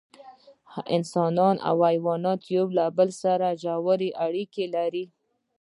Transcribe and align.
انسانان 0.95 1.55
او 1.69 1.75
حیوانات 1.87 2.39
د 2.43 2.47
یو 2.55 2.65
بل 2.97 3.09
سره 3.23 3.47
ژوی 3.63 4.09
اړیکې 4.25 4.65
لري 4.75 5.05